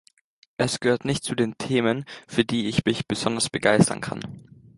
Es 0.57 0.79
gehört 0.79 1.05
nicht 1.05 1.23
zu 1.23 1.35
den 1.35 1.59
Themen, 1.59 2.05
für 2.27 2.43
die 2.43 2.67
ich 2.67 2.85
mich 2.85 3.05
besonders 3.07 3.51
begeistern 3.51 4.01
kann. 4.01 4.43